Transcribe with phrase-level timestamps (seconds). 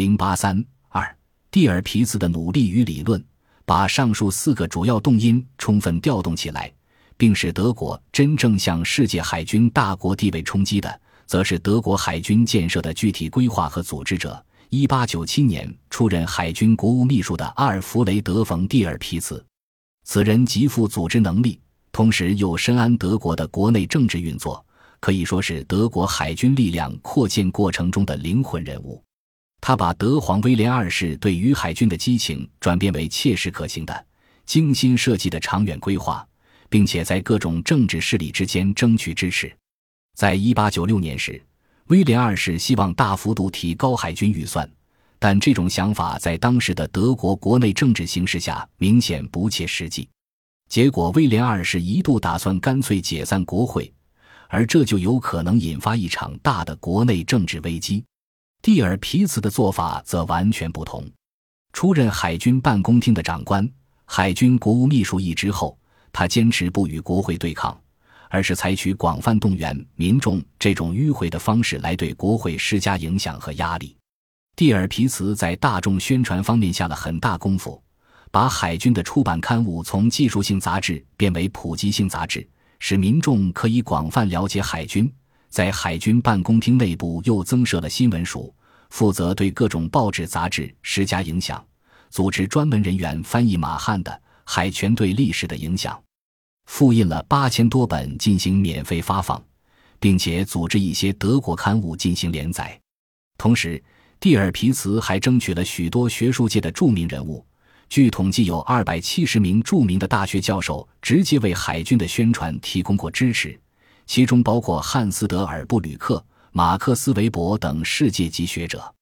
[0.00, 1.14] 零八三二，
[1.50, 3.22] 蒂尔皮茨的努力与理论，
[3.66, 6.72] 把上述四个主要动因充分调动起来，
[7.18, 14.42] 并使德国真正向世界海军大国地位冲击的，则是德国海军建设的具体规划和组织者。
[14.70, 19.44] 一八九七年出任海军国务秘书的阿尔弗雷德·冯·蒂尔皮茨，
[20.04, 21.60] 此人极富组织能力，
[21.92, 24.64] 同时又深谙德国的国内政治运作。
[24.98, 29.04] 可以说是德国海军力量扩建过程中的灵魂人物。
[29.60, 34.06] 他把德皇威廉二世对于海军的激情转变为切实可行的、
[34.46, 36.26] 精心设计的长远规划，
[36.68, 39.54] 并且在各种政治势力之间争取支持。
[40.16, 41.40] 在一八九六年时，
[41.86, 44.68] 威廉二世希望大幅度提高海军预算，
[45.18, 50.08] 但这种想法在当时的德国国内政治形势下明显不切实际。
[50.68, 53.92] 结果，威廉二世一度打算干脆解散国会。
[54.52, 58.04] 而这就有可能引发一场大的国内政治危机。
[58.62, 61.02] 蒂尔皮茨的做法则完全不同。
[61.72, 63.66] 出任海军办公厅的长官、
[64.04, 65.78] 海军国务秘书一职后，
[66.12, 67.80] 他坚持不与国会对抗，
[68.28, 73.96] 而是采取广泛动员民众这种迂回的方式来对国会施加影响和压力。
[74.56, 77.82] 蒂尔皮茨在大众宣传方面下了很大功夫，
[78.30, 82.46] 把海军的出版刊物从技术性杂志变为普及性杂志。
[82.78, 85.10] 使民众可以广泛了解海军，
[85.50, 88.54] 在海军办公厅内部又增设了新闻署，
[88.90, 91.64] 负责对各种报纸杂志施加影响，
[92.10, 94.12] 组织专门人员翻译马汉的
[94.44, 95.96] 《海权对历史的影响》，
[96.66, 99.42] 复印了八千多本进行免费发放，
[99.98, 102.78] 并且组织一些德国刊物进行连载。
[103.38, 103.82] 同时，
[104.18, 107.44] 蒂尔皮茨还争取了许多学术界的著名人物。
[107.88, 113.58] 据统计，有二百七十名著名的大学教授直接为海军的宣传提供过支持，
[114.06, 118.92] 其中包括汉斯·德尔布吕克、马克思·韦伯等世界级学者。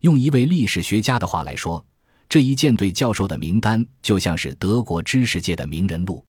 [0.00, 1.84] 用一位历史学家的话来说，
[2.28, 6.24] 这一舰队教授的名单就像是德国知识界的名人录。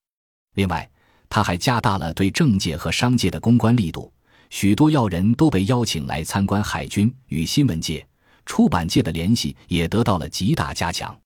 [0.56, 0.88] 另外，
[1.28, 4.14] 他还加大了对政界和商界的公关力度，
[4.52, 8.06] 许多要人都被邀请来参观海军，与新闻界、
[8.46, 11.20] 出版界的联系也得到了极大加强。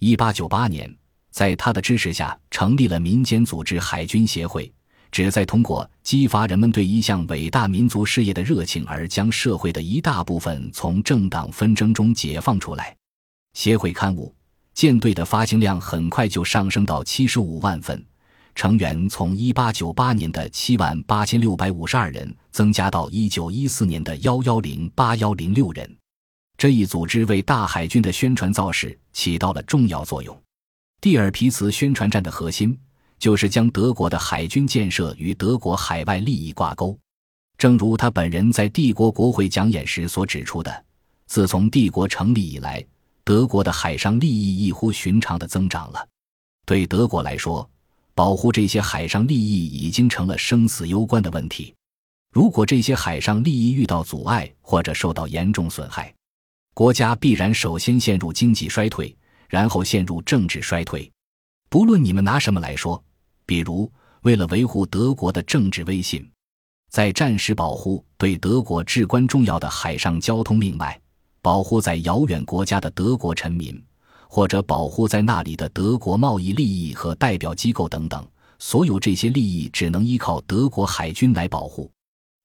[0.00, 0.94] 一八九八年，
[1.30, 4.72] 在他的支持下，成立了民间组织海军协会，
[5.10, 12.96] 旨在通过激发人们对一项伟大民族事业的热情，而将社会的一大部分从政党纷争中解放出来。
[13.54, 14.28] 协会刊物
[14.74, 18.04] 《舰队》的发行量很快就上升到七十五万份，
[18.54, 25.96] 成员从一八九八年的七万八千六百五十二人增加到一九一四年的幺幺零八幺零六人。
[26.56, 30.36] 这一组织为大海军的宣传造势起到了重要作用。
[31.00, 32.76] 蒂尔皮茨宣传战的核心
[33.18, 36.98] 就是将德国的海军建设与德国海外利益挂钩。
[37.56, 40.84] 正如他本人在帝国国会讲演时所指出的，
[41.26, 42.84] 自从帝国成立以来，
[43.24, 46.08] 德国的海上利益异乎寻常的增长了。
[46.64, 47.68] 对德国来说，
[48.14, 51.74] 保护这些海上利益已经成了生死攸关的问题。
[52.32, 56.14] 如果这些海上利益遇到阻碍或者受到严重损害，
[56.74, 59.16] 国家必然首先陷入经济衰退，
[59.48, 61.10] 然后陷入政治衰退。
[61.68, 63.02] 不论你们拿什么来说，
[63.48, 63.90] 比如
[64.24, 66.30] 为了维护德国的政治威信，
[66.90, 71.00] 在战时保护对德国至关重要的海上交通命脉，
[71.40, 73.82] 保护在遥远国家的德国臣民，
[74.28, 78.22] 或者保护在那里的德国贸易利益和代表机构等等，
[78.58, 81.90] 所有这些利益只能依靠德国海军来保护。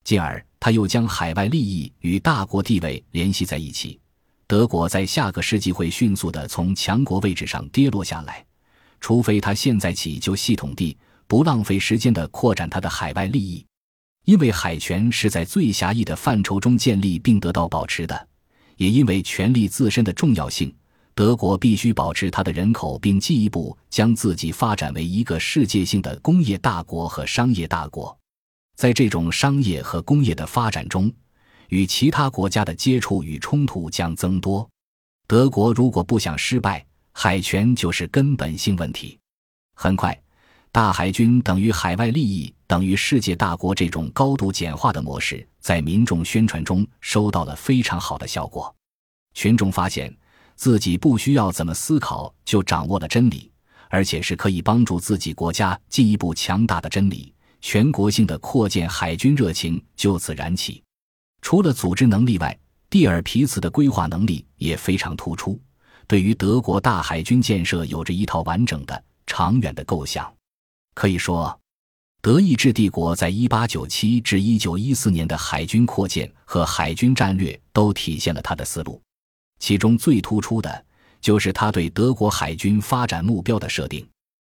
[0.06, 4.00] 进而，他又将海外利益与大国地位联系在一起。
[4.48, 8.46] 德国在下个世纪会迅速地从强国位置上跌落下来，
[9.04, 10.98] 除非他现在起就系统地、
[11.28, 13.66] 不浪费时间地扩展他的海外利益，
[14.24, 18.28] 因为海权是在最狭义的范畴中建立并得到保持的，
[18.78, 20.74] 也因为权力自身的重要性，
[21.14, 28.18] 德国必须保持它的人口，并进一步将自己发展为一个世界性的工业大国和商业大国。
[28.78, 31.12] 在这种商业和工业的发展中。
[31.70, 34.70] 与其他国家的接触与冲突将增多。
[35.26, 39.18] 德国如果不想失败，海权就是根本性问题。
[39.76, 40.20] 很快，
[40.72, 48.74] 大海军等于海外利益等于世界大国这种高度简化的模式，在民众宣传中收到了非常好的效果。
[49.34, 50.16] 群众发现
[50.56, 53.52] 自己不需要怎么思考就掌握了真理，
[53.90, 57.34] 而且是可以帮助自己国家进一步强大的真理。
[57.62, 60.84] 全国性的扩建海军热情就此燃起。
[61.42, 62.60] 除了组织能力外，
[62.90, 65.60] 蒂尔皮茨的规划能力也非常突出。
[66.08, 70.32] 对于德国大海军建设，有着一套完整的、长远的构想。
[70.94, 71.60] 可以说，
[72.22, 79.02] 德意志帝国在1897至1914年的海军扩建和海军战略都体现了他的思路。
[79.60, 80.86] 其中最突出的
[81.20, 84.08] 就是他对德国海军发展目标的设定。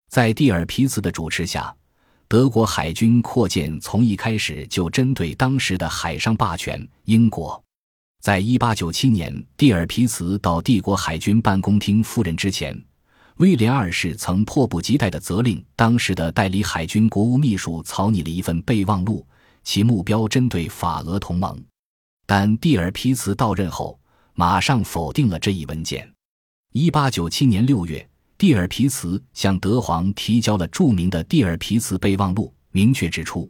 [0.10, 1.76] 在蒂尔皮茨的主持下，
[2.28, 7.64] 德国海军扩建从一开始就针对当时的海上霸权英国。
[8.26, 12.76] 在一八九七年，蒂尔皮茨到帝国海军办公厅赴任之前，
[13.36, 19.24] 威廉二世曾迫不及待地责令当时的代理海军国务秘书草拟了一份备忘录，
[19.64, 21.64] 其目标针对法俄同盟。
[22.26, 24.00] 但蒂尔皮茨到任后，
[24.34, 26.12] 马上否定了这一文件。
[26.72, 33.48] 一八九七年六月，蒂尔皮茨向德皇提交了著名的蒂尔皮茨备忘录，明确指出，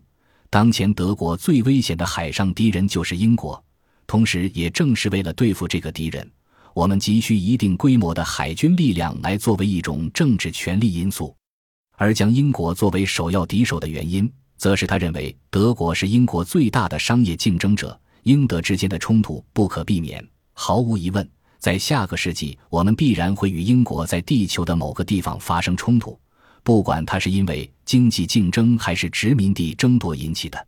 [0.49, 3.63] 当前德国最危险的海上敌人就是英国。
[4.07, 6.29] 同时，也正是为了对付这个敌人，
[6.73, 11.35] 我们急需一定规模的海军力量来作为一种政治权力因素。
[11.97, 20.25] 而将英国作为首要敌手的原因，则是他认为德国是英国最大的商业竞争者，英德之间的冲突不可避免。
[20.53, 21.27] 毫无疑问，
[21.57, 26.19] 在下个世纪，我们必然会与英国在地球的某个地方发生冲突，
[26.63, 30.67] 不管它是因为经济竞争还是殖民地争夺引起的。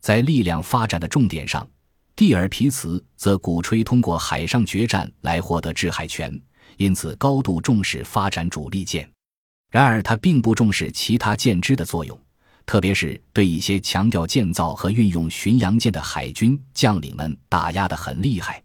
[0.00, 1.68] 在力量发展的重点上。
[2.14, 6.40] 蒂尔皮茨则鼓吹通过海上决战来获得制海权，
[6.76, 9.08] 因此高度重视发展主力舰。
[9.70, 12.18] 然而，他并不重视其他舰只的作用，
[12.66, 18.62] 特别是对一些强调建造和运用巡洋舰的海军将领们打压得很厉害。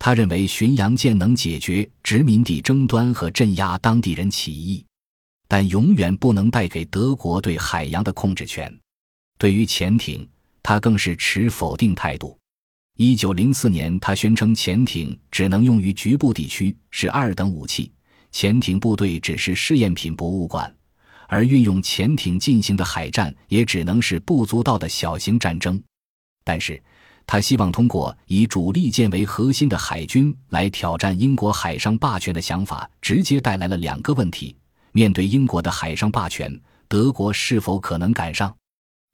[0.00, 4.84] 他认为巡洋舰能解决殖民地争端和镇压当地人起义，
[5.46, 8.76] 但永远不能带给德国对海洋的控制权。
[9.38, 10.28] 对于潜艇，
[10.62, 12.36] 他更是持否定态度。
[13.02, 17.90] 一九零四年，他宣称潜艇只能用于局部地区，是二等武器。
[18.30, 20.70] 潜艇部队只是试验品博物馆，
[21.26, 25.82] 而运用潜艇进行的海战也只能是不足道的小型战争。
[26.44, 26.78] 但是，
[27.26, 34.54] 他希望通过以主力舰为核心的海军来挑战英国海上霸权的想法，直接带来了两个问题：
[34.92, 36.54] 面对英国的海上霸权，
[36.86, 38.54] 德国是否可能赶上？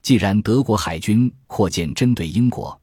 [0.01, 2.77] 既然德国海军扩建针对英国。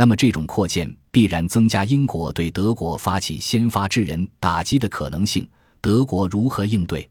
[0.00, 5.44] 那么，这种扩建必然增加英国对德国发起先发制人打击的可能性。
[5.80, 7.10] 德国如何应对？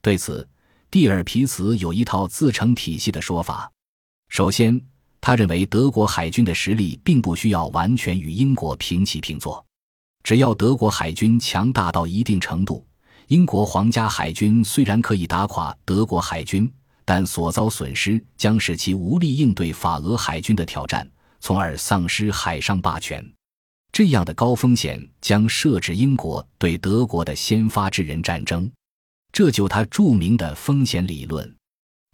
[0.00, 0.48] 对此，
[0.90, 3.70] 蒂尔皮茨有一套自成体系的说法。
[4.30, 4.80] 首先，
[5.20, 9.62] 他认为德国海军的实力并不需要完全与英国平起平坐，
[10.22, 12.82] 只要德国海军强大到一定程度，
[13.26, 16.72] 英国皇家海军虽然可以打垮德国海军，
[17.04, 21.06] 但所遭损失将使其无力应对法俄海军的挑战。
[21.42, 23.20] 从而丧失海上霸权，
[23.90, 28.70] 这样的高风险将设置英国对德国的先发制人战争，
[29.32, 31.52] 这就他著名的风险理论。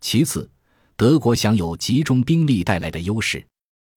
[0.00, 0.50] 其次，
[0.96, 3.46] 德国享有集中兵力带来的优势。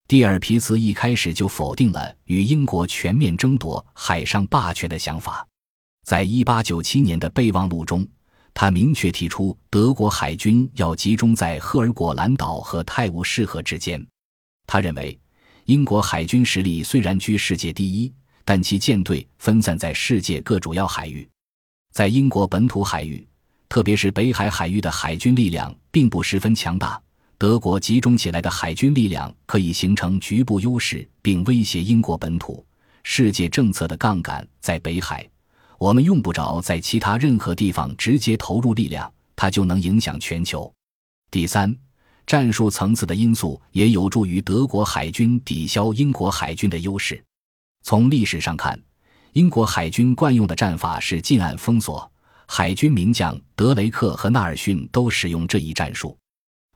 [0.09, 5.47] 蒂尔皮茨一开始就否定了与英国全面争夺海上霸权的想法，
[6.05, 8.05] 在一八九七年的备忘录中，
[8.53, 14.05] 他明确提出德国海军要集中在赫尔果兰岛和泰晤士河之间。
[14.72, 15.19] 他认为，
[15.64, 18.14] 英国海军实力虽然居世界第一，
[18.44, 21.28] 但其舰队分散在世界各主要海域。
[21.90, 23.26] 在英国本土海域，
[23.69, 27.02] 特别是北海海域的海军力量并不十分强大。
[27.37, 32.64] 德国集中起来的海军力量可以形成局部优势，并威胁英国本土。
[33.02, 35.28] 世界政策的杠杆在北海，
[35.78, 40.72] 我们用不着在其他任何地方直接投入力量，它就能影响全球。
[41.29, 41.77] 第三。
[42.31, 47.20] 战术层次的因素也有助于德国海军抵消英国海军的优势。
[47.82, 48.81] 从历史上看，
[49.32, 52.08] 英国海军惯用的战法是近岸封锁，
[52.46, 56.17] 海军名将德雷克和纳尔逊都使用这一战术。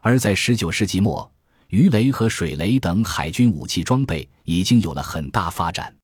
[0.01, 1.33] 而在19世纪末，
[1.69, 5.95] 鱼雷和水雷等海军武器装备已经有了很大发展。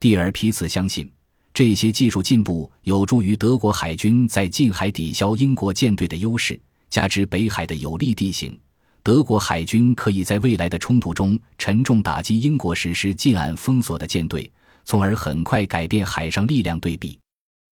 [0.00, 1.12] 蒂尔皮茨相信，
[1.52, 8.58] 这些技术进步有助于德国海军在近海抵消英国舰队的优势，加之北海的有利地形。
[9.06, 14.50] 德国海军可以在未来的冲突中沉重打击英国实施近岸封锁的舰队，
[14.84, 17.16] 从而很快改变海上力量对比。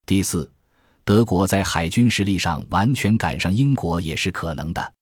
[0.06, 0.48] 第四，
[1.04, 4.94] 德国在海军实力上完全赶上英国也是可能的。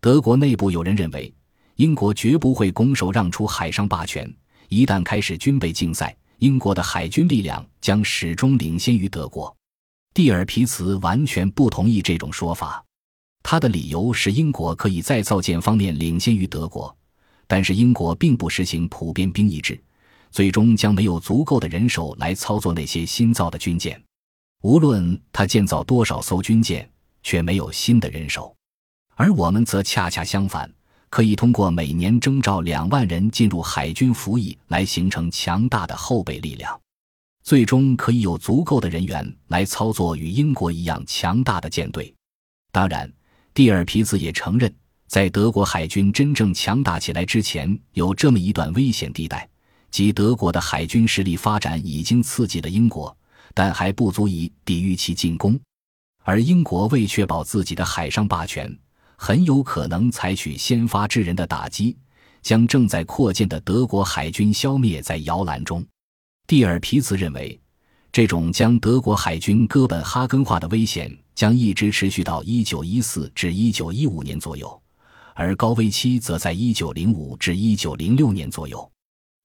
[0.00, 1.30] 德国内部有人认为，
[1.76, 4.34] 英国绝不会拱手让出海上霸权。
[4.70, 9.54] 一旦开始军备竞赛，英国的海军力量将始终领先于德国。
[10.14, 12.82] 蒂尔皮茨完全不同意这种说法。
[13.44, 16.96] 他的理由是，英国可以在造舰方面领先于德国，
[17.46, 19.78] 但是英国并不实行普遍兵役制，
[20.30, 24.02] 最终将没有足够的人手来操作那些新造的军舰。
[24.62, 26.90] 无论他建造多少艘军舰，
[27.22, 28.56] 却没有新的人手。
[29.14, 30.68] 而我们则恰恰相反，
[31.10, 36.80] 可以通过每年征召两万人进入海军服役来形成强大的后备力量。
[37.42, 42.12] 最终可以有足够的人员来操作与英国一样强大的舰队。
[42.72, 43.12] 当然，
[43.54, 44.74] 蒂尔皮茨也承认，
[45.06, 49.48] 在德国海军真正强大起来之前，有这么一段危险地带，
[49.92, 53.16] 即德国的海军实力发展已经刺激了英国，
[53.54, 55.56] 但还不足以抵御其进攻。
[56.24, 58.76] 而英国为确保自己的海上霸权，
[59.14, 61.96] 很有可能采取先发制人的打击，
[62.42, 65.86] 将正在扩建的德国海军消灭在摇篮中。
[66.48, 67.60] 蒂尔皮茨认为，
[68.10, 74.82] 这种将德国海军哥本哈根化的危险将一直持续到1914至1915年左右，
[75.34, 78.90] 而高危期则在1905至1906年左右。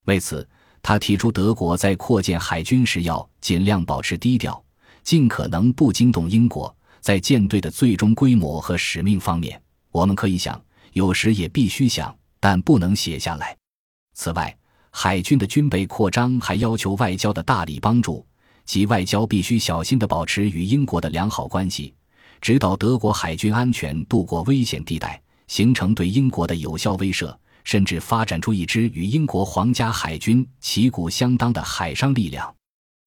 [0.06, 0.48] 为此，
[0.82, 4.64] 他提出德国在扩建海军时要尽量保持低调。
[5.02, 9.60] 尽可能不惊动英国，在舰队的最终规模和使命方面，
[9.92, 10.62] 我们可以想，
[10.94, 13.58] 有时也必须想，但不能写下来。
[14.14, 14.56] 此外，
[14.92, 18.24] 海军的军备扩张还要求外交的大力帮助，
[18.70, 21.92] 即外交必须小心地保持与英国的良好关系，
[22.40, 32.56] 直到德国海军安全渡过危险地带，形成对英国的有效威慑，甚至发展出一支与英国皇家海军旗鼓相当的海上力量。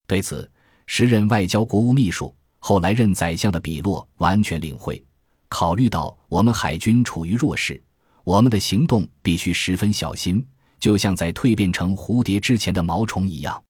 [0.05, 0.51] 对此。
[0.85, 5.01] 时任外交国务秘书、后来任宰相的比洛完全领会，
[5.47, 7.81] 考虑到我们海军处于弱势，
[8.25, 10.45] 我们的行动必须十分小心，
[10.77, 13.63] 就像在蜕变成蝴蝶之前的毛虫一样。